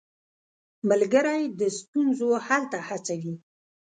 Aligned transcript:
ملګری 0.89 1.41
د 1.59 1.61
ستونزو 1.79 2.29
حل 2.45 2.63
ته 2.71 2.79
هڅوي. 2.87 3.35